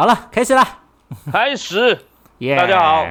[0.00, 0.66] 好了，开始了！
[1.30, 1.98] 开始，
[2.38, 3.06] 耶大家好。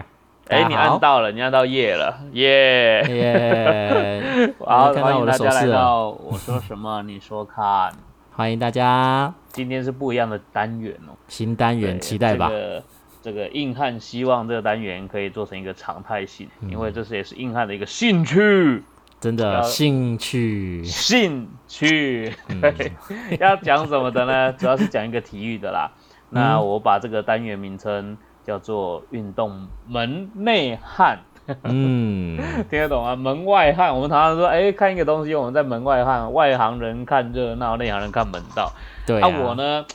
[0.47, 3.04] 哎，你按到了，你按到耶了，耶！
[3.07, 4.54] 耶！
[4.65, 7.93] 好，看欢迎大家来到我的手势了，我说什么你说看。
[8.31, 12.55] 欢迎大家今天是不一样的单元哦，新单元，期待吧这。
[12.55, 12.83] 个
[13.21, 18.83] 这个硬汉希望这个单元可以做成一个常态性，嗯因为这是也是硬汉的一个兴趣。
[19.19, 22.61] 真的要兴趣，兴趣，嗯，
[23.37, 24.51] 要讲什么的呢？
[24.53, 25.92] 主要是讲一个体育的啦。
[26.29, 31.20] 那嗯我把这个单元名称叫做“运动门内汉”，
[31.64, 32.38] 嗯，
[32.70, 33.16] 听得懂吗？
[33.16, 38.72] 门外汉，我们常常说，哎，看一个东西，我们在门外汉，外行人看热闹，内行人看门道。
[39.06, 39.56] 对啊，我？
[39.56, 39.86] 呢，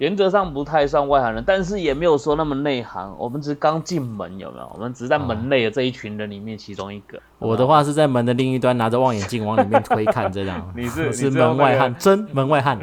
[0.00, 3.14] 原则上不太算外行人，但是也没有说那么内行。
[3.18, 4.70] 我们只是刚进门，有没有？
[4.72, 7.20] 我们只是在门内的这一群人里面其中一个。
[7.38, 10.66] 我的话是在门的另一端拿着望远镜往里面推看，这样。
[10.74, 12.78] 你是我是门外汉， 真门外汉。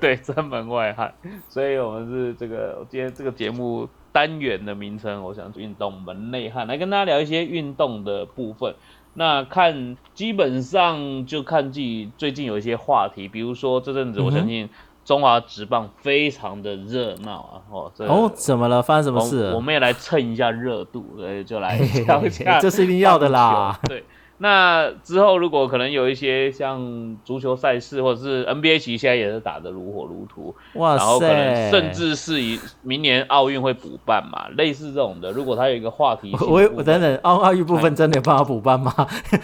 [0.00, 1.12] 对，真门外汉。
[1.48, 8.72] 所以我们是这个今天这个节目单元的名称，我想运动门内汉，来跟大家聊一些运动的部分。
[9.14, 14.70] 那看基本上就看自己最近有一些话题，比如说这阵子我相信
[15.04, 18.80] 中华职棒非常的热闹啊，哦，这个哦，怎么了？
[18.80, 19.54] 发生什么事了？
[19.54, 23.78] 我们也来蹭一下热度，所以就来嘿嘿嘿聊一下这是一定要的啦。
[23.84, 24.04] 对，
[24.42, 31.70] 那之后如果可能有一些像足球赛事或者是 NBA 其实现在也是打得如火如荼，哇然后可能塞！
[31.70, 38.92] 甚至是以明年奥运会补办嘛，类似这种的，如果它有一个话题性的部我，我等等，奥奥运部分真的有办法补办吗？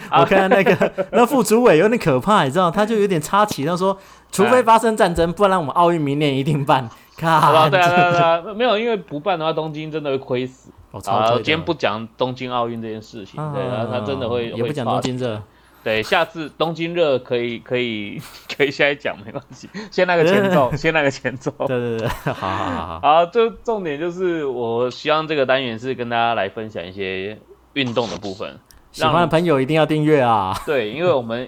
[0.09, 3.97] 啊 我看那个 那副主委有点可怕，你知道，他就有点插旗，他说，
[4.29, 6.89] 除非发生战争，不然我们奥运明年一定办。
[7.21, 8.11] 好吧，看，对啊， 对啊，
[8.41, 10.71] 对啊，没有，因为不办的话，东京真的会亏死。
[10.91, 15.41] 啊，我超推的今天不讲东京奥运这件事情，对，啊他他真的会也不讲东京热，
[15.83, 18.19] 对，下次东京热可以可以
[18.57, 21.51] 可以现在讲没关系，先那个前奏， 先那个前奏。
[21.67, 27.37] 对对对，好好好好，好，就重点就是，我希望这个单元是跟大家来分享一些
[27.73, 28.59] 运动的部分。
[28.91, 30.51] 喜欢的朋友一定要订阅啊！
[30.65, 31.47] 对，因为我们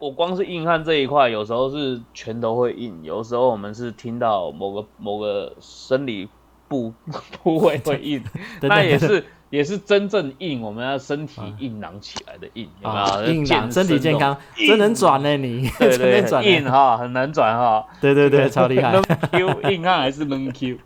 [0.00, 6.28] 我光是硬汉这一块，有时候是拳头会硬，有时候我们是听到某个某个生理
[6.70, 6.94] 部
[7.42, 8.22] 部位会硬，
[8.62, 13.26] 那也是也是真正硬，我们要身体硬朗起来的硬，啊，有？
[13.32, 14.36] 硬朗，身身体健康，
[14.68, 17.84] 真能转呢你，对 真对能转呢，硬哈，很难转哈。
[18.00, 18.94] 对对对，超厉害
[19.68, 20.78] 硬汉还是能 Q？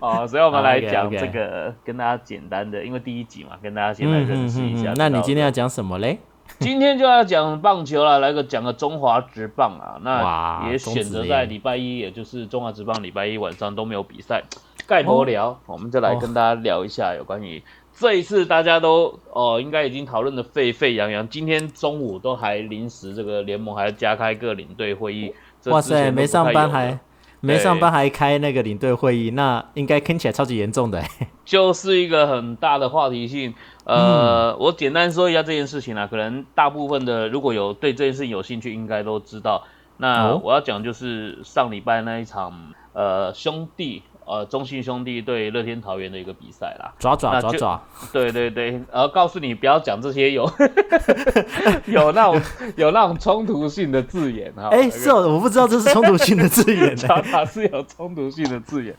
[0.00, 4.92] 哦，所以我们来讲这个，跟大家简单的，因为第一集嘛，跟大家先来认识一下。
[4.92, 6.20] 嗯那你今天要讲什么嘞？
[6.58, 9.98] 今天就要讲棒球了，来个讲个中华职棒啊。
[10.02, 14.42] 那也选择在礼拜一，也就是中华职棒礼拜一晚上都没有比赛，
[14.90, 17.62] 盖头聊，我们就来跟大家聊一下有关于。
[17.94, 21.28] 这一次大家都哦，应该已经讨论的沸沸扬扬。
[21.28, 25.32] 今天中午都还临时这个联盟还加开个领队会议。
[25.66, 26.98] 哇塞，没上班还
[27.38, 31.08] 没上班还开那个领队会议，那应该听起来超级严重的欸。
[31.46, 33.54] 就是一个很大的话题性。
[33.84, 39.62] 嗯呃，我简单说一下这件事情啊，可能大部分的如果有对这件事情有兴趣，应该都知道。
[39.98, 46.92] 那哦我要讲就是上礼拜那一场呃兄弟呃中信兄弟对乐天桃园的一个比赛啦。
[46.98, 47.82] 爪爪那就爪爪，
[48.12, 50.48] 对 对对，然后告诉你不要讲这些有
[51.86, 52.40] 有那种
[52.76, 54.68] 有那种冲突性的字眼哈。
[54.68, 56.96] 哎，是哦，我不知道这是冲突性的字眼呢。
[57.08, 58.94] 查查是有冲突性的字眼。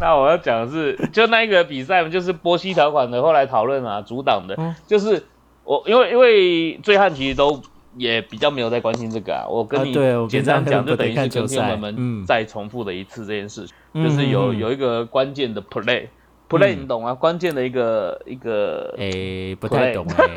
[0.00, 5.24] 那我要讲的是，就那一个比赛嘛，就是波西条款的，后来讨论啊，阻挡的，嗯就是
[5.62, 7.62] 我因为因为醉汉其实都
[7.96, 9.92] 也比较没有在关心这个啊，我跟你
[10.28, 16.08] 简单讲，就等于是不太看球赛跟听友们嗯再重复的一次这件事情，嗯就是有有一个关键的 play。
[16.46, 17.14] play 嗯你懂啊？
[17.14, 20.28] 关键的一个一个哎，不太懂哎。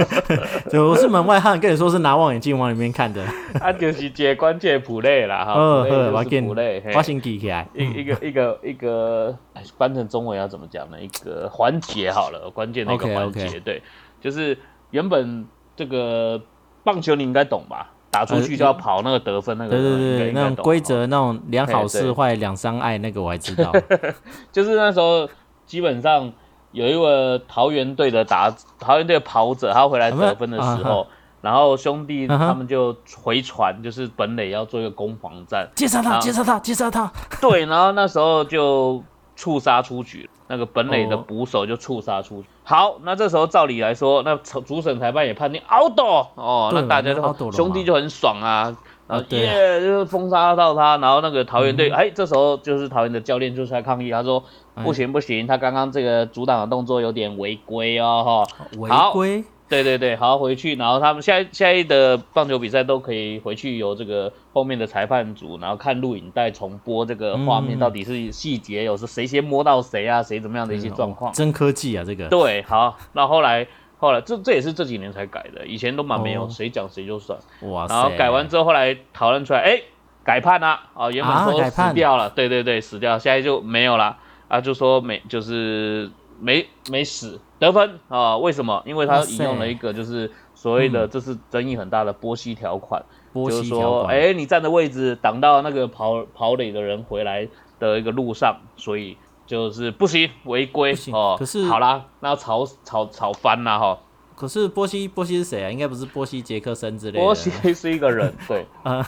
[0.70, 3.22] 对，我是门外汉，跟你说是拿望远镜往里面看的。
[3.60, 7.68] 啊，就是接关键 play 啦哈 哦，，play 呵，我就是 play，嘿我先记起来。
[7.74, 10.98] 一一个一个一个哎翻成中文要怎么讲呢？
[10.98, 13.82] 一个环节好了，关键的一个环节对，
[14.22, 14.56] 就是
[14.90, 15.46] 原本
[15.76, 16.40] 这个
[16.84, 17.90] 棒球你应该懂吧？
[18.10, 23.72] 打出去就要跑那个得分那个，对对对，那种规则，那种两好嘿对事坏两伤爱，那个我还知道。
[24.52, 25.28] 就是那时候
[25.66, 26.32] 基本上
[26.70, 31.06] 有一个桃园队的打桃园队的跑者，他回来得分的时啊候，
[31.40, 37.12] 然后兄弟他们就回传，就是本垒要做一个攻防战，介绍他，好介绍他，介绍他。
[37.42, 39.02] 对，然后那时候就
[39.36, 41.24] 触杀出局，那个本垒的哦。
[41.26, 42.48] 捕手就触杀出局。
[42.62, 45.98] 好，那这时候照理来说，那主审裁判也判定 out
[46.34, 48.76] 哦，那大家那 out 了就兄弟就很爽啊。
[49.06, 51.92] 然后耶，就是封杀到他，然后那个桃园队，嗯。
[51.92, 54.42] 哎，这时候就是桃园的教练就出来抗议，他说
[54.74, 54.82] 哎。
[54.82, 59.44] 不行不行，他刚刚这个阻挡的动作有点违规哦，哈，违规，
[59.82, 71.32] 对对对，好回去，然后他们下一下一的棒球比赛都可以回去由这个后面的裁判组，然后看录影带重播这个画面，嗯到底是细节有是谁先摸到谁啊，谁怎么样的一些状况。
[71.32, 72.28] 真科技啊，这个。
[72.28, 73.66] 对，好，那后来
[73.98, 77.38] 后来这这也是这几年才改的，以前都蛮没有，哦谁讲谁就算。
[77.62, 77.94] 哇塞！
[77.94, 79.80] 然后改完之后，后来讨论出来，哎，
[80.22, 84.16] 改判啦、啊，原本说死掉了，对对对，死掉，现在就没有了，
[84.48, 86.10] 啊，就说没就是
[86.40, 88.82] 没没死得分啊，为什么？
[88.86, 93.02] 因为他引用了一个就是所谓的这是争议很大的波西条款，
[93.32, 99.16] 波就是说，哎，你站的位置挡到那个跑跑垒的人回来的一个路上，所以
[99.46, 101.36] 就是不行，违规哦。
[101.38, 103.98] 可是好啦，那要吵吵吵翻了哈。
[104.36, 105.70] 可是波西波西是谁啊？
[105.70, 107.20] 应该不是波西杰克森之类的。
[107.20, 109.06] 波西 是一个人，对，呃，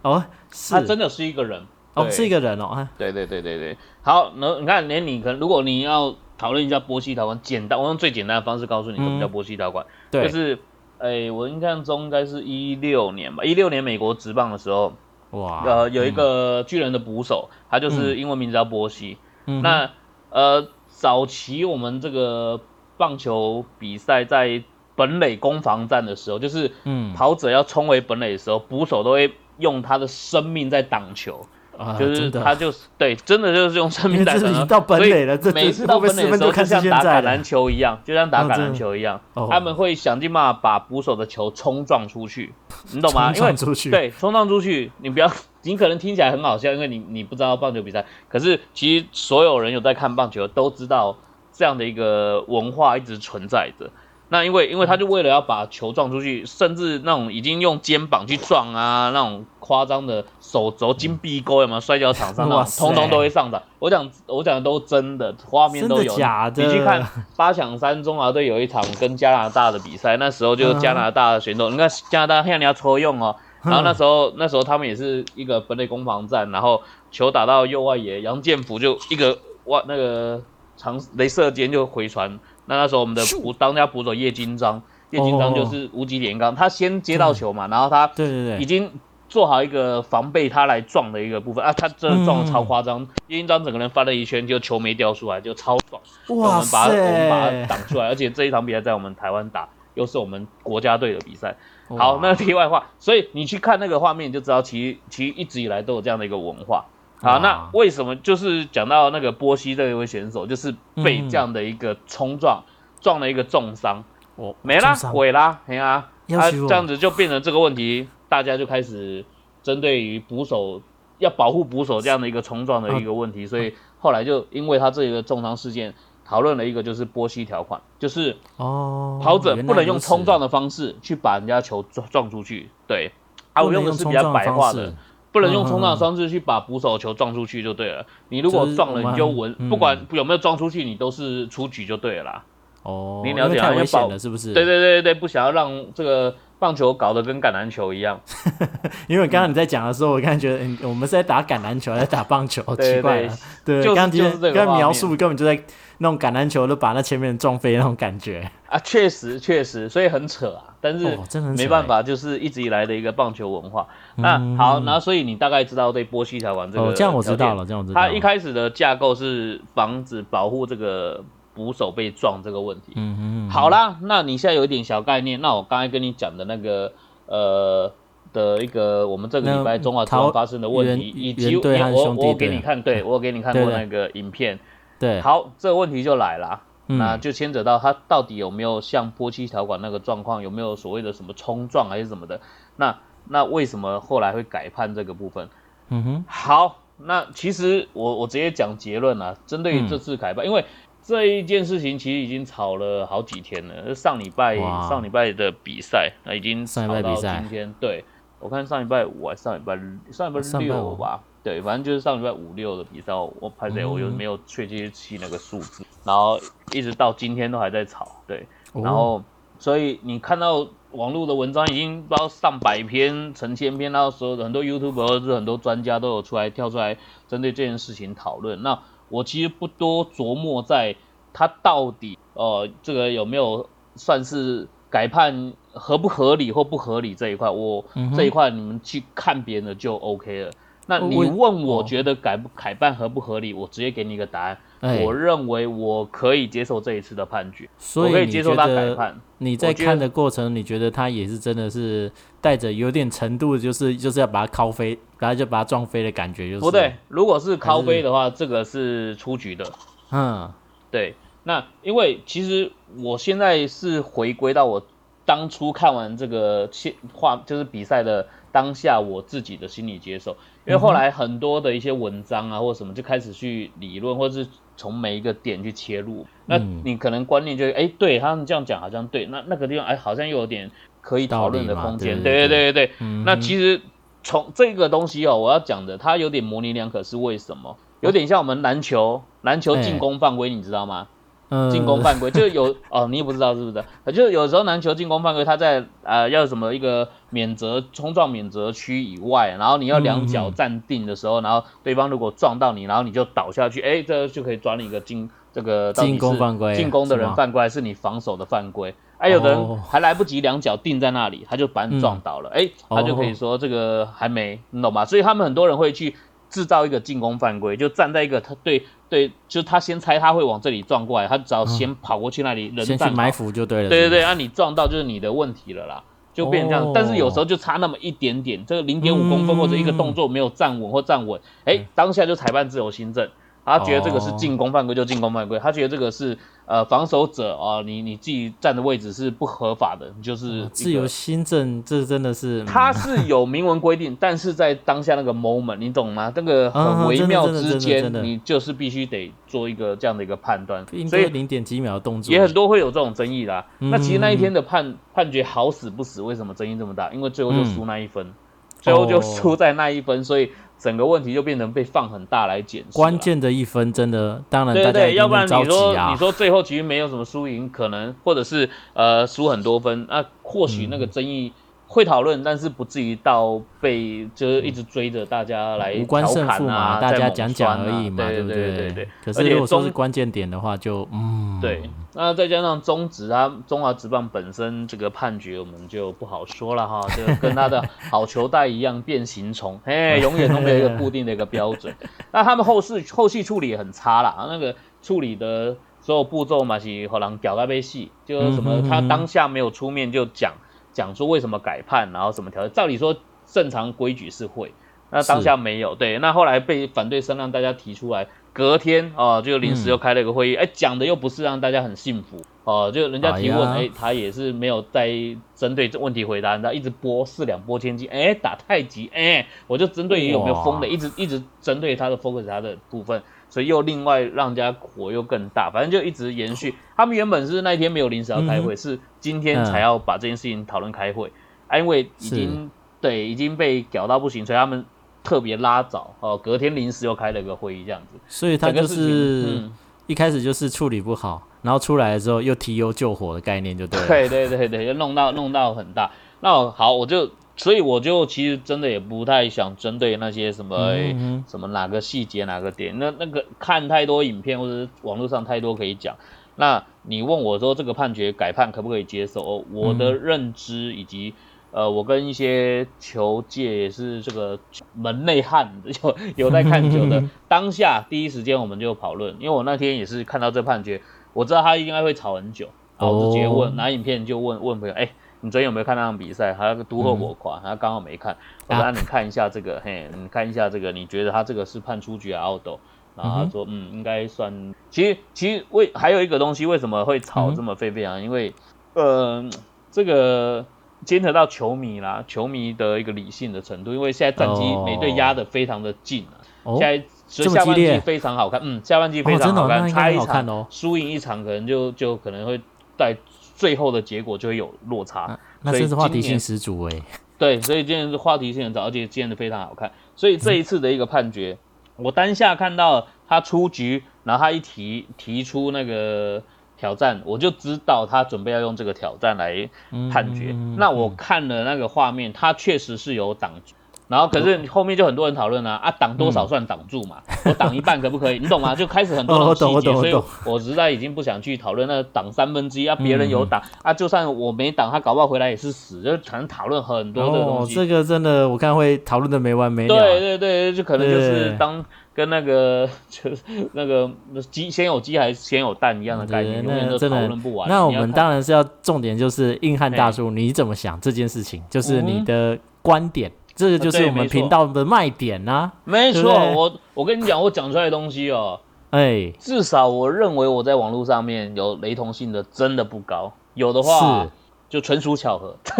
[0.00, 1.62] 哦，是他真的是一个人，
[1.92, 10.58] 哦，是一个人哦，啊对对对对对，好，那你看，连你可能如果你要讨论一下波西条款，简单，我用最简单的方式告诉你什么叫波西条款，对，就是，
[10.98, 14.92] 哎，我印象中应该是一六年吧，一六年美国职棒的时候，
[15.30, 19.90] 哇，呃，有一个巨人的捕手，他就是英文名字叫波西，嗯那
[20.30, 22.60] 呃，早期我们这个
[22.96, 24.62] 棒球比赛在
[24.94, 27.12] 本垒攻防战的时候，就是嗯。
[27.14, 31.46] 跑者要冲回本垒的时候，捕手都会用他的生命在挡球。
[31.78, 34.40] 啊就是他就是对，真的就是用生命在挡球。
[34.40, 42.52] 这是已经到本垒了，每次到本垒的时候，就像打橄榄球一样，就像打橄榄球一样，哦他们会想尽办法把捕手的球冲撞出去，
[42.92, 43.32] 你懂吗？
[43.36, 45.30] 因为撞出去，对，冲撞出去，你不要，
[45.62, 51.16] 你可能听起来很好笑，因为你你不知道棒球比赛，可是其实所有人有在看棒球都知道
[51.52, 53.90] 这样的一个文化一直存在着。
[54.28, 63.62] 那因为因为他就为了要把球撞出去，甚至那种已经用肩膀去撞啊，那种夸张的手肘金臂钩有没有摔跤场上那种，哇通通都会上场。
[63.78, 66.12] 我讲我讲的都真的，画面都有。
[66.16, 66.64] 假的？
[66.64, 67.06] 你去看
[67.36, 76.82] 八强三中华队有一场跟加拿大的比赛，那时候就加拿大的选手，你看加拿大现在你要抽用哦，然后那时候那时候他们也是一个本垒攻防战，然后
[77.12, 80.42] 球打到右外野，杨建福就一个哇那个
[80.76, 88.90] 长镭射尖就回传，那那时候我们的捕当家捕手叶金章，叶金章就是无极连刚，他先接到球嘛，然后他对对对，已经
[89.28, 96.00] 做好一个防备他来撞的一个部分啊，他真的撞的超夸张，叶金章整个人翻了一圈，就球没掉出来，就超爽。
[96.28, 101.56] 我们把它我们把他，挡出来，而且这一场比赛在我们台湾打，又是我们国家队的比赛。
[101.96, 106.86] 好，那题外话，所以你去看那个画面，你就知道其实其实一直以来都有这样的一个文化。
[107.20, 112.62] 好，那为什么就是讲到那个波西这一位选手，就是被嗯这样的一个冲撞，
[113.00, 114.04] 撞了一个重伤，
[114.36, 119.24] 我没啦，毁啦，没啊，啊，要求我这样子就变成这个问题，大家就开始
[119.62, 120.82] 针对于捕手
[121.18, 133.10] 要保护捕手这样的一个冲撞的一个问题，所以后来就因为他这个重伤事件，讨论了一个就是波西条款，就是哦，跑者不能用冲撞的方式去把人家球撞撞出去，对，
[133.54, 134.94] 啊，我用的是比较白话的式，
[135.36, 138.06] 不能用冲撞方式去把捕手的球撞出去就对了。
[138.30, 142.44] 你如果撞了，你就稳，嗯不管有没有撞出去，你都是出局就对了啦。
[142.82, 144.54] 哦，你了解太危险了，是不是？
[144.54, 148.18] 对对对对对，不想要让这个棒球搞得跟橄榄球一样。
[149.08, 152.62] 因为刚刚你在讲的时候，我刚才觉得，嗯，我们是在打橄榄球，还是打棒球？
[152.76, 155.60] 对奇怪了，对，就是刚刚刚刚描述根本就在
[155.98, 160.74] 那种橄榄球都把那前面人撞飞那种感觉，啊，确实确实，所以很扯啊。
[160.80, 161.18] 但是。
[161.56, 163.88] 没办法，就是一直以来的一个棒球文化。
[164.16, 167.54] 那嗯好，那所以你大概知道对波西条款这个哦，这样我知道。
[167.54, 168.08] 了，这样我知道了。
[168.08, 171.24] 它一开始的架构是防止保护这个
[171.54, 172.92] 捕手被撞这个问题。
[172.94, 176.92] 嗯嗯，嗯好，啦，那你现在有一点小概念，那我刚才跟你讲的那个
[177.26, 177.90] 呃
[178.32, 184.58] 的一个我们这个礼拜那中华职桃棒发生的问题，以及我我给你看，对我给你看过那个影片。
[184.98, 186.62] 对，好，这个问题就来了。
[186.88, 192.40] 嗯那就牵扯到他到底有没有像波期条款那个状况，有没有所谓的什么冲撞还是什么的？
[192.76, 195.48] 那那为什么后来会改判这个部分？
[195.88, 200.64] 嗯哼，好，那其实我我直接讲结论啊，针对嗯于这次改判，因为
[201.02, 203.92] 这一件事情其实已经吵了好几天了。
[203.92, 204.56] 上礼拜
[204.88, 207.74] 上礼拜的比赛，那已经上礼吵到拜比赛今天。
[207.80, 208.04] 对，
[208.38, 209.76] 我看上礼拜五还是上礼拜
[210.12, 214.12] 上礼拜六吧，对，反正就是上礼拜五六的比赛，我我拍谁我又嗯。
[214.16, 216.40] 没有确切记那个数字，然后
[216.72, 219.22] 一直到今天都还在吵，对，哦然后
[219.60, 226.96] 所以你看到网络的文章已经不知道上百篇、成千篇，然后所有的很多 YouTube 或者是很多专家都有出来跳出来
[227.28, 228.60] 针对这件事情讨论。
[228.64, 230.96] 那我其实不多琢磨在
[231.32, 237.84] 他到底呃这个有没有算是改判合不合理或不合理这一块，我
[238.16, 240.50] 这一块你们去看别人的就 OK 了。
[240.86, 244.58] 那你问我哦觉得改不改办合不合理，我直接给你一个答案。
[244.80, 249.20] 哎我认为我可以接受这一次的判决，所我可以接受他改判。
[249.38, 259.64] 你在看的过程，你觉得他也是真的是带着有点程度，就是就是要把他敲飞，然后就把他撞飞的感觉，就是不对，，如果是敲飞的话，这个是出局的。
[260.12, 260.52] 嗯，
[260.90, 264.86] 对，那因为其实我现在是回归到我
[265.24, 270.36] 当初看完这个现画，就是比赛的当下我自己的心理接受，
[270.66, 276.82] 因为后来很多的一些文章啊或什么就开始去理论，或者是从每一个点去切入，那嗯。
[276.84, 280.70] 你可能观念就是，哎，对他们这样讲好像对，那那个地方哎好像又有点
[281.00, 282.94] 可以讨论的空间，对对对对对对。
[282.98, 283.80] 嗯那其实
[284.22, 287.76] 从这个东西哦，我要讲的，它有点模棱两可，是为什么？
[288.00, 291.08] 有点像我们篮球，篮球进攻犯规，你知道吗？
[291.48, 294.12] 嗯进攻犯规就有 哦，你也不知道是不是？
[294.12, 308.94] 就是有时候篮球进攻犯规，他在呃要什么一个免责冲撞免责区以外，然后你要两脚站定的时候，然后对方如果撞到你，然后你就倒下去，哎，这就可以抓你一个进这个进攻是犯规进攻的人犯规还是你防守的犯规？
[309.18, 315.04] 哎，有的人哦还来不及两脚定在那里，他就把你撞倒了，哎、他就可以哦说这个还没，你懂吗？
[315.06, 316.14] 所以他们很多人会去
[316.50, 323.04] 制造一个进攻犯规，就站在一个他对对，就是他先猜他会往这里撞过来，他只要先跑过去那里，人站好。
[323.04, 326.02] 先去埋伏就对了，对对对，那啊，你撞到就是你的问题了啦，
[326.34, 326.84] 就变成这样。
[326.86, 326.92] 哦。
[326.94, 333.28] 但是有时候就差那么一点点，这个零点五公分嗯或者一个动作没有站稳或站稳，哎、当下就裁判自由新政。
[333.66, 342.66] 他觉得这个是进攻犯规就进攻犯规，他觉得这个是呃防守者啊、你你自己站的位置是不合法的，你就是自由新政，这真的是 嗯。
[342.66, 346.32] 它是有明文规定，但是在当下那个 moment，你懂吗？
[346.36, 353.66] 那个嗯很微妙之间，你就是必须得做一个这样的一个判断，所以零点几秒的动作，也很多会有这种争议啦。
[353.80, 353.90] 嗯。
[353.90, 357.10] 那其实那一天的判判决好死不死，为什么争议这么大？
[357.10, 358.32] 因为最后就输那一嗯分，
[358.80, 359.22] 最后就哦。
[359.22, 362.96] 输在那一分，所以整个问题就变成被放很大来检视。
[362.96, 365.94] 关键的一分，真的，当然对对，要不然你说。
[366.10, 371.52] 你说最后其实没有什么输赢，可能或者是呃输很多分，那或许嗯那个争议
[371.88, 379.08] 会讨论，但是不至于到被就是一直追着大家来无关调胜负侃啊，嘛，大家讲讲而已嘛，对不对对对。
[379.24, 387.00] 可是如果说是中关键点的话，就嗯，对，那再加上中职啊，中华职棒本身这个判决，我们就不好说了哈。
[387.16, 391.94] 这个跟他的好球带一样变形虫，嘿， 永远都没有一个固定的一个标准。
[392.32, 400.52] 那他们后续后续处理也很差啦，那个处理的所有步骤嘛是好像屌到被戏，就是什么他当下没有出面就讲
[400.96, 404.72] 讲说为什么改判，然后什么条件，照理说正常规矩是会。
[405.10, 415.10] 那当下没有，对，那后来被反对声让大家提出来，隔天哦，就临时又开了一个会议，哎、讲的又不是让大家很幸福哦，就人家提问，哎他也是没有在
[415.54, 423.22] 针对这问题回答，然后一直播四两拨千斤，哎，打太极，哎，我就针对有没有疯的，一直一直针对他的 focus 他的部分，
[423.56, 426.74] 所以又另外让人家火又更大，反正就一直延续。
[426.94, 431.32] 他们原本是那一天没有临时要开会，嗯是今天才要把这件事情讨论开会，
[431.66, 432.70] 啊，因为已经
[433.00, 434.84] 对已经被搞到不行，所以他们
[435.24, 438.18] 特别拉早哦，隔天临时又开了个会议这样子。
[438.28, 439.72] 所以他就是嗯
[440.06, 444.06] 一开始就是处理不好，然后出来的时候又提油救火的概念就对了。
[444.06, 446.10] 对对对对，就弄到弄到很大。
[446.40, 456.16] 那好，我就所以我就其实真的也不太想针对那些什么、嗯什么哪个细节哪个点，那那个看太多影片或者是网络上太多可以讲。
[456.54, 459.42] 那你问我说这个判决改判可不可以接受？
[459.42, 461.34] 哦我的嗯认知以及。
[461.72, 464.58] 呃，我跟一些球界也是这个
[464.94, 471.02] 门内汉， 有有在看球的， 当下第一时间我们就讨论，因为我那天也是看到这判决，
[471.34, 475.10] 我知道他应该会吵很久，然后我就直接问，哦拿影片就问问朋友，哎、
[475.46, 476.52] 你昨天有没有看那场比赛？
[476.52, 478.36] 他那个都后我垮，他刚好没看，
[478.66, 482.66] 我说啊啊，你看一下这个，嘿，你看一下这个，你觉得他这个是判出局还是 out？
[483.14, 484.74] 然后他说，嗯，应该算。
[484.90, 488.24] 其实其实为还有一个东西，为什么会吵这么沸沸扬扬？
[488.24, 488.52] 因为，
[488.94, 489.48] 呃，
[489.92, 490.66] 这个
[491.04, 502.60] 牵扯到球迷啦，球迷的一个理性的程度，因为现在战绩哦每队压的非常的近啊，哦现，在所以下半季非常好看，嗯，下半季非常好看，差一场输赢一场，可能就就可能会
[502.98, 503.16] 在
[503.54, 505.35] 最后的结果就会有落差。
[505.66, 507.02] 那真是话题性十足哎。
[507.38, 509.92] 对，所以今天是话题性很早，而且今天的非常好看。
[510.14, 511.58] 所以这一次的一个判决，
[511.96, 516.42] 我当下看到他出局，然后他一提提出那个
[516.78, 519.68] 挑战，我就知道他准备要用这个挑战来
[520.10, 520.52] 判决。
[520.52, 523.74] 嗯那我看了那个画面，他确实是有挡住。
[524.08, 527.16] 然后可是后面就很多人讨论啊，啊挡多少算挡住嘛？
[527.44, 528.38] 我挡一半可不可以？
[528.38, 528.74] 你懂吗？
[528.76, 537.74] 就开始很多人细节，所以懂我实在已经不想去讨论那挡三分之一啊，别人有挡啊，就算我没挡，他搞不好回来也是死，就可能讨论很多这个东哦，西。
[537.74, 539.96] 这个真的我看会讨论的没完没了。
[539.96, 541.84] 对对对，就可能就是当
[542.14, 544.08] 跟那个 就是那个
[544.50, 547.68] 鸡先有鸡还是先有蛋一样的概念，永远都讨论不完。
[547.68, 551.62] 那我们当然是要重点就是硬汉大叔，你怎么想这件事情？
[551.68, 558.60] 就是你的观点，这个就是我们频道的卖点呐、没错，我我跟你讲，我讲出来的东西哦，
[558.90, 564.30] 哎，至少我认为我在网络上面有雷同性的真的不高，有的话是
[564.68, 565.56] 就纯属巧合。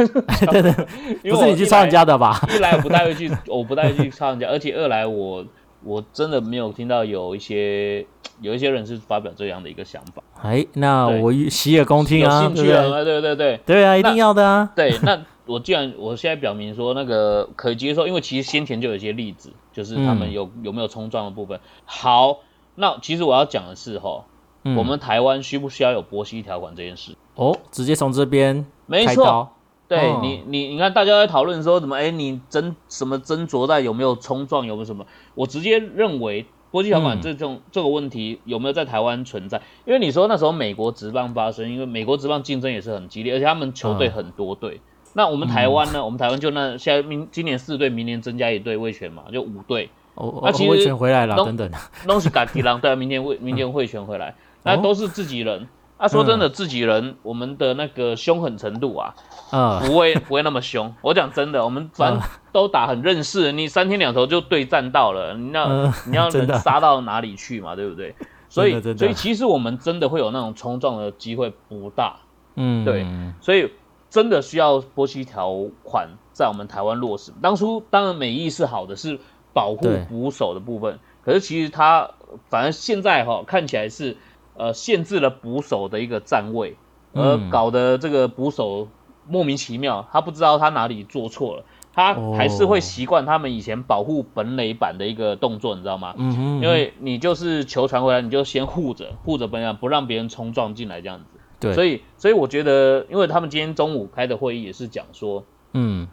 [1.28, 2.40] 不是你去抄人家的吧？
[2.54, 5.45] 一来，我不太会去，我不太会去抄人家，而且二来我
[5.85, 8.06] 我真的没有听到有一些
[8.40, 13.04] 有一些人是发表这样的一个想法，哎，那我洗耳恭听有啊，对不对？
[13.04, 14.71] 对对对对啊，一定要的啊。
[14.75, 21.61] 对，那我既然我现在表明说那个可以接受，因为其实先前就有一些例子，就是他们嗯有、有没有冲撞的部分。
[21.85, 22.41] 好，
[22.75, 24.25] 那其实我要讲的是哈，
[24.65, 27.17] 嗯我们台湾需不需要有波西条款这件事？
[27.37, 29.50] 哦，直接从这边没错，
[29.88, 35.07] 对哦你，你你看，大家在讨论说怎么，哎，你斟什么斟酌在有没有冲撞，有没有什么？
[35.37, 39.62] 我直接认为国际条款嗯这种、这个问题有没有在台湾存在？
[39.85, 44.81] 因为你说那时候美国职棒发生，因为美国职棒竞争也是很激烈，而且他们球队嗯很多队。
[45.16, 46.04] 那我们台湾呢？
[46.04, 49.88] 我们台湾就那现在明今年四队，明年增加一队卫权嘛，就五队。
[50.14, 51.70] 哦，那其实哦魏权回来了，东等等，
[52.06, 55.66] 东西赶提郎，对啊，明天会明天会全回来，那哦都是自己人。
[55.96, 59.14] 啊，说真的，自己人我们的那个凶狠程度啊，
[59.50, 60.94] 嗯，不会不会那么凶。
[61.00, 65.90] 我讲真的，我们反正都打很认识，你三天两头就对战到了，你要、嗯。
[66.08, 68.14] 你要能杀到哪里去嘛，对不对？
[68.50, 72.16] 所以所以其实我们真的会有那种冲撞的机会不大，
[72.56, 73.06] 嗯，对
[73.40, 73.73] 所以
[74.10, 77.32] 真的需要波西条款在我们台湾落实。
[77.42, 79.18] 当初当然美意是好的，是
[79.52, 82.10] 保护捕手的部分，可是其实它
[82.48, 84.16] 反正现在哈、看起来是
[84.56, 86.76] 呃限制了捕手的一个站位，
[87.12, 88.88] 而嗯搞得这个捕手
[89.28, 91.64] 莫名其妙，他不知道他哪里做错了。
[91.92, 96.14] 他还是会哦习惯他们以前保护本垒板的一个动作，你知道吗？
[96.18, 101.35] 因为你就是球传回来，你就先护着护着本垒板，不让别人冲撞进来这样子。
[101.58, 106.06] 对，所以，所以我觉得，因为他们今天中午开的会议也是讲说，嗯，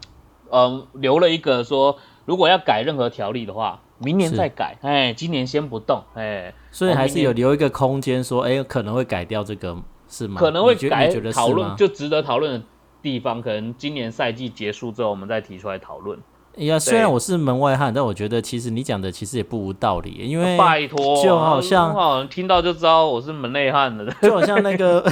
[0.50, 9.76] 嗯，留了一个说，如果要改任何条例的话，明年再改，哎，今年先不动，哎，所以还是有留一个空间，说，哎，可能会改掉这个，
[10.08, 10.40] 是吗？
[10.40, 12.66] 可能会觉改觉得讨论，就值得讨论的
[13.02, 16.20] 地方，可能今年赛季结束之后，我们再提出来讨论。
[16.58, 24.14] 呀，虽然我是门外汉，但我觉得其实你讲的其实也不无道理，因为拜托，就好像哦，听到就知道我是门内汉了。
[24.22, 25.04] 就好像那个，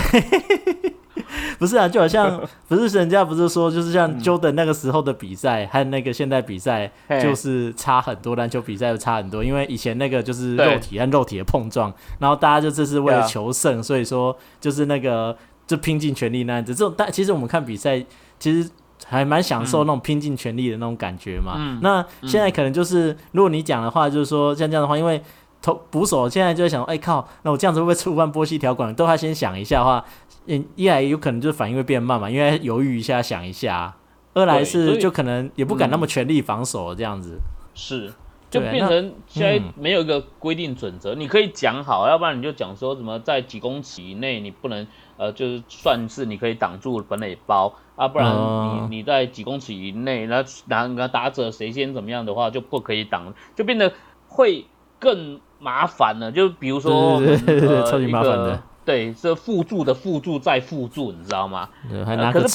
[1.58, 16.76] 不是啊，就好像不是人家不是说，就是像 Jordan 那个时候的比赛和那个现在比赛就是差很多，篮球比赛又差很多，因为以前那个就是肉体和肉体的碰撞，然后大家就这是为了求胜，所以说就是那个就拼尽全力那样子。
[16.76, 18.06] 这种但其实我们看比赛，
[18.38, 18.70] 其实。
[19.08, 21.56] 还蛮享受那种拼尽全力的那种感觉嘛。
[21.58, 25.22] 嗯那现在可能就是，如果你讲的话，就是说像这样的话，因为
[25.62, 28.94] 投捕手现在就在想，哎、靠，那我这样子会不会触犯波西条款？
[28.96, 30.04] 都还先想一下的话，
[30.48, 33.94] 嗯，一来有可能就是反应会变慢嘛，因为犹豫一下想一下；
[34.34, 37.40] 二来是就可能也不敢那么嗯全力防守这样子。
[37.76, 38.12] 是，
[38.50, 44.86] 就变成现在嗯没有一个规定准则，你可以讲好，要不然你就讲说什么在几公尺以内你不能
[45.18, 53.94] 呃，就是算是你可以挡住本垒包啊，不然你、哦你在几公尺以内，那哪个打者谁先怎么样的话就不可以挡，就变得
[54.28, 54.66] 会
[54.98, 56.32] 更麻烦了。
[56.32, 61.70] 就比如说对对对对对呃超级麻烦的对，这辅助的辅助再辅助，你知道吗？
[61.88, 62.48] 对还呃拿个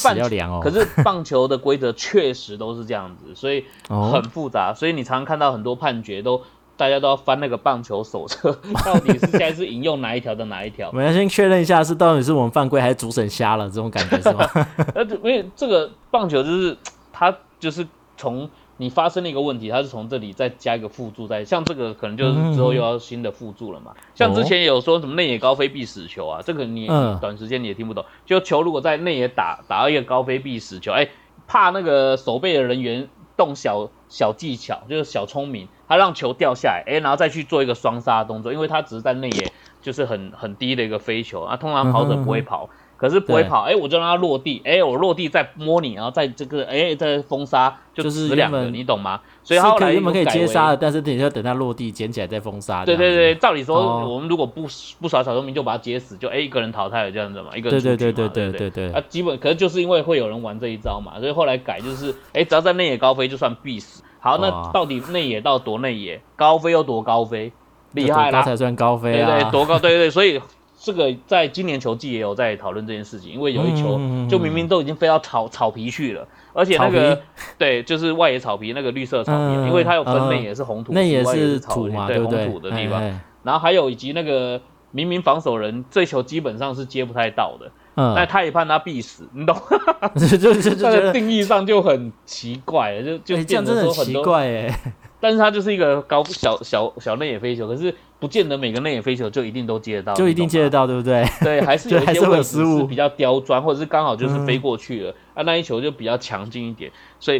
[0.51, 0.59] 哦。
[0.61, 6.41] 可是棒球的规则确实都是这样子，所以哦很复杂，所以你常常看到很多判决都
[6.77, 8.51] 大家都要翻那个棒球手册，
[8.85, 10.93] 到底是现在是引用哪一条的哪一条我？
[10.93, 14.47] 们要先确认一下，是到底是我们犯规还是主审瞎了这种感觉是吗？
[14.95, 16.77] 呃，因为这个棒球就是
[17.11, 17.85] 它就是
[18.15, 23.91] 从你发生了一个问题，它是从这里再加一个附注在，像这个可能就是之后又要新的附注了嘛。
[24.13, 26.85] 像之前有说什么内野高飞必死球啊，这个你
[27.19, 28.05] 短时间你也听不懂。
[28.23, 31.09] 就球如果在内野打打到一个高飞必死球，哎，
[31.47, 42.69] 怕那个守备的人员动小小技巧，就是小聪明，他让球掉下来，哎，然后再去做一个双杀动作，因为他只是在内野就是很很低的一个飞球啊，通常跑者不会跑。
[42.97, 49.21] 可是不会跑，哎、我就让它落地，哎、我落地再摸你，然后再这个，哎、再封杀，就就是死两个，你懂吗？
[49.43, 52.83] 所以他后来是可以原本可以接杀的，但是等一下等它落地捡起来再封杀。
[52.83, 54.09] 对对对，，照理说、哦。
[54.09, 54.63] 我们如果不
[54.99, 58.69] 不耍小聪明，就把它接死，就哎、一个人淘汰了这样子嘛，一个人对对对对对？
[58.69, 64.03] 对对啊，基本可是就是因为会有人玩这一招嘛，所以后来改就是，哎、只要在内野高飞就算必死。
[64.19, 67.53] 好，那到底内野到多内野，高飞又多高飞？
[67.93, 70.41] 厉害啦，才算高飞啊，对对，多高，对对对，所以
[70.79, 77.19] 这个在今年球季也有在讨论这件事情，因为有一球就明明都已经飞到草草皮去了，而且那个
[77.57, 83.01] 对，就是外野草皮那个绿色草皮，因为它有分内也是红土，那也是土嘛，对红土的地方，
[83.43, 84.61] 然后还有以及那个
[84.91, 87.71] 明明防守人这球基本上是接不太到的。
[88.15, 89.57] 但他也判他必死，你懂？
[90.15, 94.79] 就就就这个定义上就很奇怪，就就这样真的奇怪哎。
[95.19, 101.25] 但是他就是一个高小小小内野飞球，可是不见得每个内野飞球就一定都接得到，就一定接得到，对不对？
[101.41, 107.39] 对，还是 有一些位置是比较刁钻，或者是刚好就是飞过去了，啊，那一球就比较强劲一点，所以，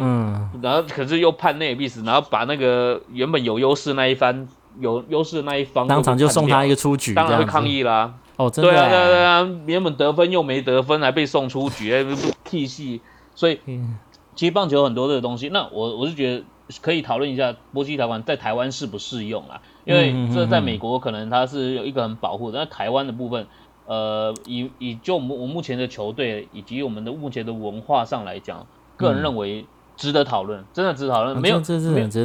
[0.60, 4.48] 然后可是又判内野必死，然后把那个原本有优势那一方
[4.80, 8.12] 有优势的那一方当场就送他一个出局，当然会抗议啦。
[8.38, 12.06] 哦，对啊，对啊，对啊，原本得分又没得分，还被送出局，
[12.44, 13.00] 替戏。
[13.34, 13.58] 所以，
[14.36, 16.44] 其实棒球很多这个东西，那我我是觉得
[16.80, 19.60] 可以讨论一下波西条款在台湾适不适用啊？
[19.84, 23.48] 因为这在美国可能它是有一个很保护的，那台湾的部分，
[23.86, 28.64] 呃，以以就我我目前的球队以及我们的目前的文化上来讲，
[28.96, 31.36] 个人认为值得讨论，真的值得讨论。
[31.40, 31.60] 没有，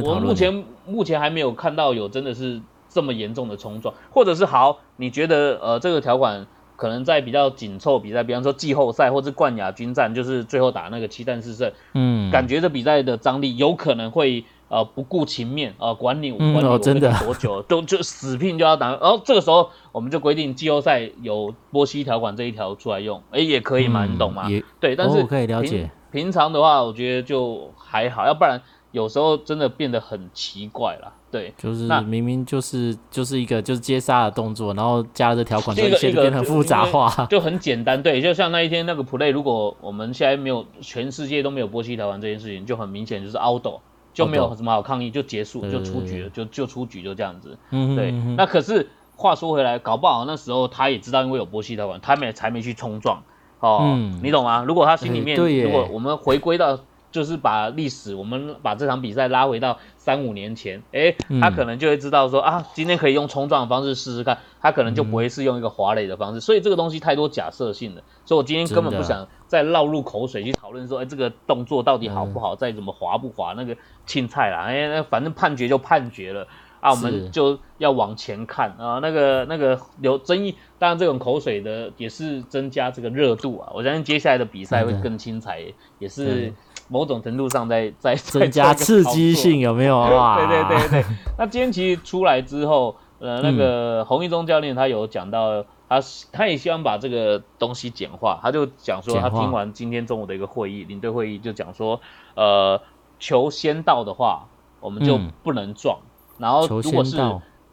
[0.04, 2.62] 我目前目前还没有看到有真的是。
[2.94, 24.48] 这么严重的冲撞，或者是好，你觉得呃这个条款可能在比较紧凑比赛，比方说季后赛或者冠亚军战，就是最后打那个七战四胜，嗯，感觉这比赛的张力有可能会呃不顾情面呃管你管你多久 都就死拼就要打，然后这个时候我们就规定季后赛有波西条款这一条出来用，哎也可以嘛，你懂吗？
[24.78, 25.90] 对，但是可以了解。
[26.12, 28.62] 平常的话，我觉得就还好，要不然
[28.94, 31.12] 有时候真的变得很奇怪了。
[31.28, 38.00] 对，就是明明就是就是一个就是接杀的动作，然后加了这条款，一切变很复杂化，就很简单。
[38.00, 43.66] 对，就像那一天那个 play，如果我们现在没有全世界都没有波西条款这件事情，就很明显就是 out，
[44.12, 47.58] 就没有什么好抗议，就结束就出局了，就就出局就这样子。
[47.96, 53.20] 对，那可是话说回来，搞不好那时候他也知道，因为有波西条款，他没才没去冲撞。
[53.58, 54.62] 哦，你懂吗？
[54.62, 56.78] 如果他心里面，如果我们回归到。
[57.14, 66.40] 就是把历史，我们把这场比赛拉回到三五年前，哎，他可能就会知道说啊，今天可以用冲撞的方式试试看，他可能就不会是用一个滑垒的方式。
[66.40, 76.48] 所以这个东西太多假设性了，所以我今天根本不想再绕入口水去讨论说，哎，这个动作到底好不好，再怎么滑不滑，那个青菜啦，哎，那反正判决就判决了。
[76.80, 85.62] 啊，我们就要往前看啊，那个那个有争议，当然这种口水的也是增加这个热度啊，我相信接下来的比赛会更精彩，
[86.00, 86.52] 也是。
[86.88, 90.36] 某种程度上在在增加刺激性有没有啊？
[90.36, 91.04] 对对对对。
[91.38, 98.38] 那今天其实出来之后，呃，那个洪一中教练他有讲到，他他也希望把这个东西简化。
[98.42, 102.00] 他就讲说，他听完今天中午的一个会议，领队会议就讲说，
[102.34, 102.80] 呃，
[103.18, 104.48] 球先到的话，
[104.80, 105.96] 我们就不能撞；
[106.38, 107.16] 然后如果是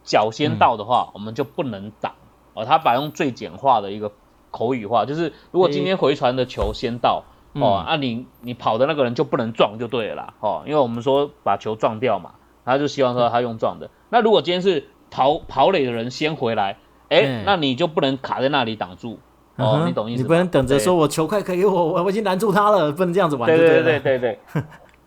[0.04, 2.14] 脚先到的话，我们就不能挡。
[2.54, 4.12] 哦，他把用最简化的一个
[4.52, 7.24] 口语化，就是如果今天回传的球先到。
[7.54, 12.32] 哦，那你你跑的那个人就不能撞就对了啦，哦，因为我们说把球撞掉嘛，
[12.64, 13.90] 他就希望说他用撞的。
[14.10, 16.78] 那如果今天是跑跑垒的人先回来，
[17.10, 19.20] 哎，那你就不能卡在那里挡住，
[19.58, 20.24] 哦，你懂意思？
[20.24, 23.46] 你不能等着说我球快可以给我，我我已经拦住他了，不能这样子玩。
[23.50, 24.40] 对对对对 对。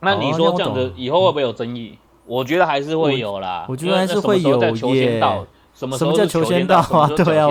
[0.01, 1.99] 那你说这样子以后会不会有争议？
[2.27, 3.65] 我觉得还是会有啦。
[3.69, 4.61] 我觉得还是会有
[4.95, 5.21] 耶。
[5.73, 7.09] 什么什么叫球先到啊？
[7.17, 7.49] 对啊，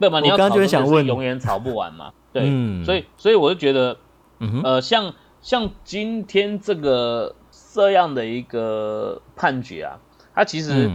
[0.00, 0.20] 对嘛？
[0.20, 2.10] 你要吵就想问，永远吵不完嘛。
[2.32, 2.42] 对，
[2.84, 3.96] 所以所以我就觉得。
[4.62, 7.34] 呃，像像今天这个
[7.72, 9.98] 这样的一个判决啊，
[10.34, 10.90] 它其实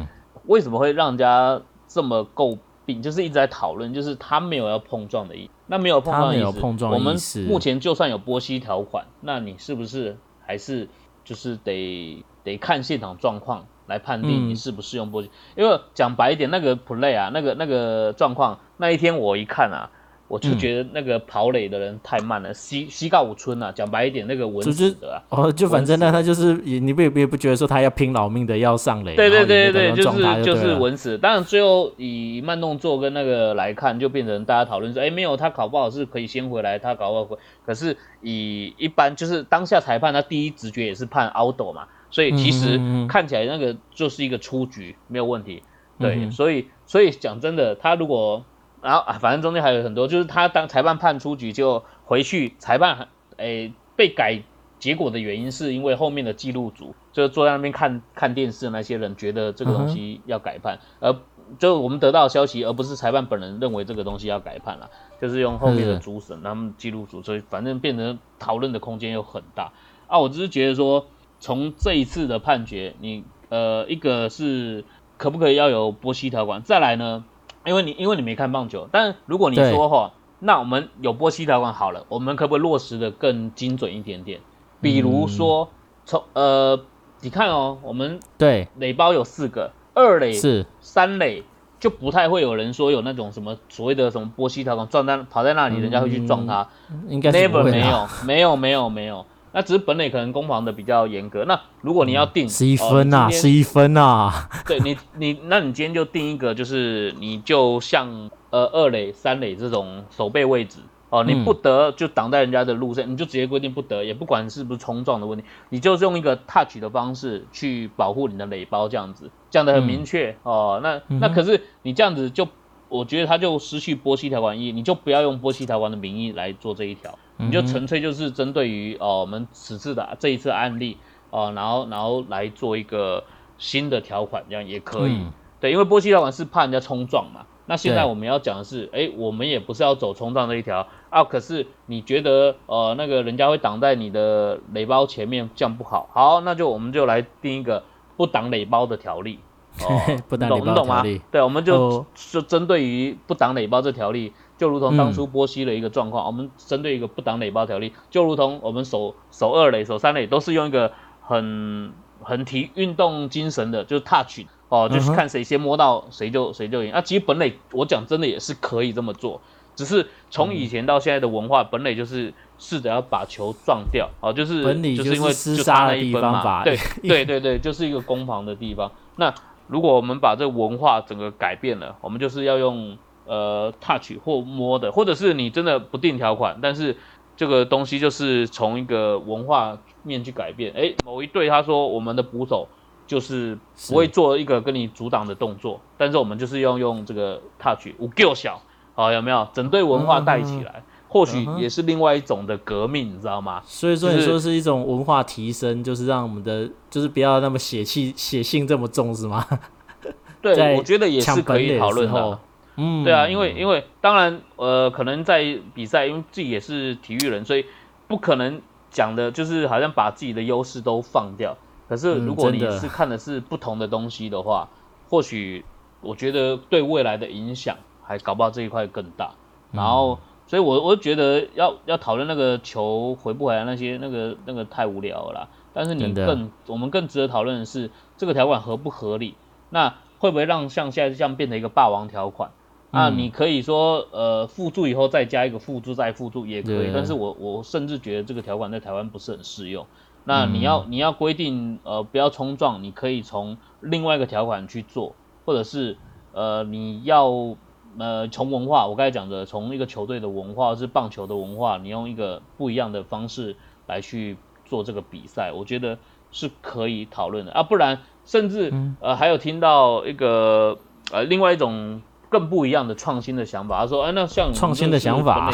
[0.45, 3.01] 为什么会让人家这么诟病？
[3.01, 6.60] 就是一直在讨论，就是他没有要碰撞的意，那没有碰撞的意思，
[6.93, 10.88] 我们目前就算有波西条款，那你是不是还是
[11.23, 15.32] 就是得得看现场状况来判定你适不适用波息？
[15.56, 19.89] 因为讲白一点，那个 play 啊，那个那个状况，那一天我一看啊。
[20.32, 31.17] 我就觉得那个跑垒的人太慢了，西西告五村啊，讲白一点，那个文死的啊，哦，就反正呢他就是你不也不觉得说他要拼老命的要上垒，对对对对对，就是就是文死。
[31.17, 37.38] 当然最后以慢动作跟那个来看，就变成大家讨论说，哎，没有他考不好是可以先回来，他考不好回。
[37.65, 45.62] 可是以一般就是当下裁判他第一直觉也是判 out 嘛，所以其实看起来那个就是一个出局没有问题。
[46.00, 48.44] 对，所以所以讲真的，他如果
[48.82, 54.41] 然后啊，反正中间还有很多，就是他当裁判判出局就回去，裁判诶被改
[54.80, 61.15] 结果的原因是因为后面的记录组就坐在那边看看电视的那些人觉得这个东西要改判，而
[61.60, 64.89] 就我们得到的消息，而不是裁判本人认为这个东西要改判了，
[65.22, 69.72] 就是用后面的主审他们记录组，所以反正变成讨论的空间又很大
[70.08, 70.17] 啊。
[70.17, 71.06] 我只是觉得说，
[71.39, 74.84] 从这一次的判决，你呃一个是。
[75.17, 76.63] 可不可以要有波西条款？
[76.63, 77.24] 再来呢，
[77.65, 84.39] 因为你因为你没看棒球，但如果你说哈，那我们有波西条款好了，我们可不可以落实的更精准一点点？
[84.82, 85.69] 比如说
[86.06, 86.80] 从呃，
[87.21, 91.43] 你看哦，我们对，垒包有四个，二垒、是，三垒
[91.80, 96.67] 就不太会有人说有那种什么所谓的什么波西条款撞在跑在那里，人家会去撞他。
[97.08, 101.45] 应该不 Never 会没有，没有没有没有，那只是本垒可能攻防的比较严格。
[101.45, 120.79] 那如果你要定十一哦分呐，你今天十一分啊， 对你你那你今天就定一个，就是你就像呃二垒、三垒这种守备位置哦，你嗯不得就挡在人家的路上，你就直接规定不得，也不管是不是冲撞的问题，你就是用一个 touch 的方式去保护你的垒包，这样子讲的很明确、哦。
[120.81, 122.47] 那那可是你这样子就。
[122.91, 130.97] 我觉得他就失去波西条款意义，你就不要用波西条款的名义来做这一条，你就纯粹就是针对于哦我们此次的这一次案例
[131.30, 133.23] 哦，然后然后来做一个
[133.58, 135.13] 新的条款，这样也可以。
[135.13, 137.45] 嗯对，因为波西条款是怕人家冲撞嘛。
[137.67, 141.23] 那现在我们要讲的是，哎，我们也不是要走冲撞这一条啊。
[141.23, 146.10] 可是你觉得，呃，那个人家会挡在你的垒包前面，这样不好。
[146.12, 147.84] 好，那就我们就来定一个
[148.17, 149.38] 不挡垒包的条例。
[149.82, 151.21] 哦 不挡垒包你懂吗条例？
[151.32, 166.93] 对，我们就哦就针对于不挡垒包这条例，就如同当嗯初波西的一个状况，我们针对一个不挡垒包条例，就如同我们守守二垒、守三垒都是用一个很很提运动精神的，就是 touch 哦，就是看谁先摸到谁就谁就赢。
[166.93, 169.41] 啊，其实本垒我讲真的也是可以这么做，
[169.76, 178.91] 只是从以前到现在的文化，本垒就是试着要把球撞掉，哦，就是本垒就是因为就是厮杀的地那一分嘛，方吧对对对对，就是一个攻防的地方。
[179.15, 179.34] 那
[179.65, 186.95] 如果我们把这个文化整个改变了，我们就是要用呃 touch 或摸的，或者是你真的不定条款，但是
[187.38, 190.71] 这个东西就是从一个文化面去改变。
[190.73, 192.67] 诶，某一队他说我们的捕手
[193.07, 193.57] 就是
[193.89, 198.62] 不会做一个跟你阻挡的动作，但是我们就是要用这个 touch 五够小，
[198.93, 199.47] 好有没有？
[199.53, 203.62] 整队文化带起来，或许也是另外一种的革命，你知道吗？
[203.65, 209.45] 所以说说是一种文化提升，就是让我们的就是不要那么血气血性这么重是吗？
[210.41, 212.39] 对，我觉得也是可以讨论的。
[212.75, 217.65] 嗯，对啊，因为因为当然，呃，可能在比赛，因为自己也是体育人，所以
[218.07, 221.57] 不可能讲的就是好像把自己的优势都放掉。
[221.89, 224.69] 可是嗯如果你是看的是不同的东西的话，
[225.10, 225.65] 或许
[225.99, 229.31] 我觉得对未来的影响还搞不好这一块更大。
[229.71, 235.47] 然后，所以我我觉得要要讨论那个球回不回来那些那个那个太无聊了啦。
[235.73, 239.36] 但是你更我们更值得讨论的是这个条款合不合理？
[239.69, 242.51] 那会不会让像现在这样变成一个霸王条款？
[242.91, 243.17] 啊，嗯。
[243.17, 249.86] 你可以说呃附注以后再加一个附注再附注也可以，但是我我甚至觉得这个条款在台湾不是很适用。
[250.23, 255.97] 那嗯你要你要规定呃不要冲撞，你可以从另外一个条款去做，或者是
[256.34, 257.56] 呃你要
[257.97, 263.56] 呃从文化，我刚才讲的从一个球队的文化是棒球的文化，你用一个不一样的方式
[263.88, 265.97] 来去做这个比赛，我觉得
[266.32, 267.51] 是可以讨论的。
[267.51, 268.95] 啊，不然甚至、嗯。
[269.01, 270.77] 呃还有听到一个
[271.12, 272.01] 呃另外一种
[272.32, 275.54] 更不一样的创新的想法，他说哎那像创新的想法。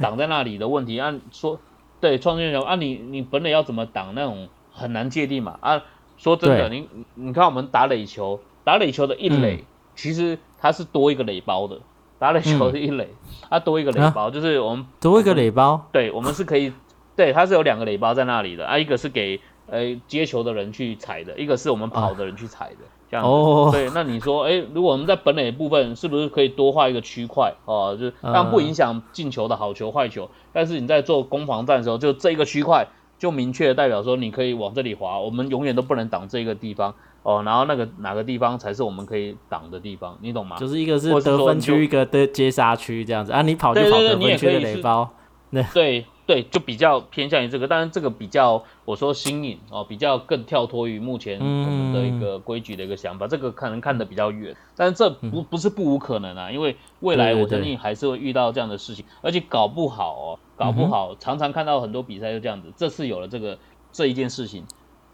[0.00, 1.60] 挡在那里的问题，按、说
[2.00, 5.56] 对创新的想法啊你你本垒要怎么挡那种很难界定嘛。
[5.60, 5.80] 啊
[6.16, 6.80] 说真的，对。
[6.80, 9.64] 你你看我们打垒球，打垒球的一垒、嗯。
[9.94, 11.78] 其实它是多一个垒包的，
[12.18, 13.10] 打垒球的一垒、
[13.48, 14.10] 它多一个垒啊？
[14.12, 16.72] 包，就是我们多一个垒包，对，我们是可以，
[17.14, 22.78] 对，它是有两个垒包在那里的啊，一个是给呃接球的人去踩的，一个是我们跑的人去踩的，
[23.22, 27.52] 这样对，那你说，哎，如果我们在本垒部分是不是可以多画一个区块？
[27.64, 27.96] 哦？
[27.98, 32.86] 就是但不影响进球的好球坏球，但是你在做攻防战的时候，就这一个区块
[33.18, 36.92] 就明确代表说你可以往这里滑，我们永远都不能挡这个地方。
[37.22, 40.56] 哦，然后那个哪个地方才是我们可以挡的地方，你懂吗？
[40.58, 43.32] 就是一个是得分区，一个的接杀区这样子。
[43.32, 45.08] 啊，你跑就跑得分区的垒包，
[45.72, 63.58] 对对，就比较偏向于这个，但是这个比较我说新颖哦，比较更跳脱于目前我们的一个规矩的一个想法，这个可能看得比较远，但是这不不是不无可能啊，因为未来我相信还是会遇到这样的事情，而且搞不好哦，搞不好常常看到很多比赛就这样子，这次有了这个
[63.92, 64.64] 这一件事情，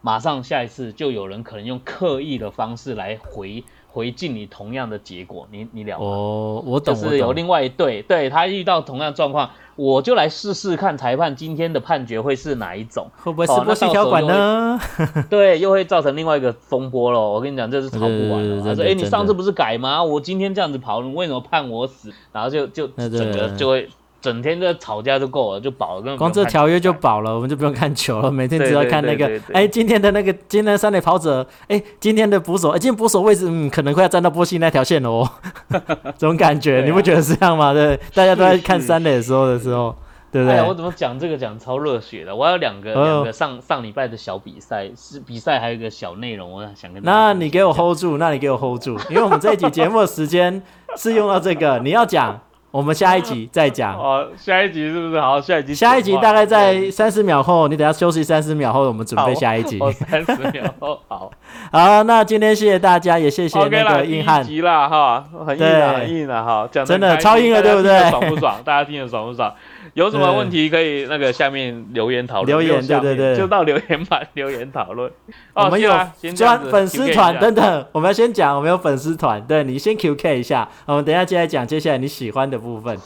[0.02, 6.04] 马上下一次就有人可能用刻意的方式来回回敬你同样的结果，你你了吗？
[6.06, 14.78] 哦，我懂，就是有，另外一队，对他遇到同样状况，我就来试试看裁判今天的判决会是哪一种，会不会是哦波西条款呢？
[15.28, 17.32] 对，又会造成另外一个风波咯。
[17.32, 18.60] 我跟你讲，这是吵不完。
[18.62, 20.02] 他说：“哎，你上次不是改吗？
[20.02, 23.88] 我今天这样子跑，你为什么判我死？”然后就就对对整个就会
[24.20, 35.28] 整天在吵架就够了，就饱了，光这条约就饱了，我们就不用看球了，每天只要对对看那个对对，对哎，今天的那个今天的三垒跑者，哎，今天的捕手，哎，今天捕手位置，嗯，可能快要站到波西那条线了哦，
[36.18, 37.72] 这种感觉，啊你不觉得是这样吗？
[37.72, 39.96] 对，大家都在看三垒的时候的时候，
[40.30, 40.74] 对不哎，我？
[40.74, 42.34] 怎么讲这个讲超热血的？
[42.36, 50.62] 我有两个哦两个上上礼拜的小比赛，是比赛还有一个小内容，我想跟那你给我 hold 住，那你给我 hold 住，因为我们这一集节目的时间
[50.96, 53.94] 是用到这个，你要讲，我们下一集再讲。
[53.98, 55.20] 哦，下一集是不是？
[55.20, 59.78] 好，下一集下一集大概在三十秒后，你等下休息三十秒后，我们准备下一集。
[59.80, 61.30] 哦，三十秒后好
[61.72, 64.44] 好，那今天谢谢大家，也谢谢那个硬汉。
[64.44, 68.56] 急啦哈，很硬对啊，很硬啊哈，讲真的超硬了对不对爽不爽？
[68.64, 69.52] 大家听得爽不爽？
[69.94, 75.10] 有什么问题可以那个下面留言讨论，留言下对对对就到留言板留言讨论。
[75.54, 75.90] 哦 我们有
[76.36, 82.96] 专粉丝团等等，我们要先讲，我们有粉丝团，对你先 QK 一下，我们等一下接下来讲接下来你喜欢的部分。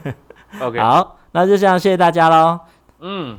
[0.60, 2.60] OK，好，那就这样，谢谢大家喽。
[3.00, 3.38] 嗯，